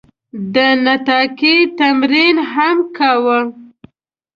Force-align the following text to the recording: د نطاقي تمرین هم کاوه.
د 0.53 0.55
نطاقي 0.85 1.57
تمرین 1.79 2.35
هم 2.53 2.77
کاوه. 2.97 3.39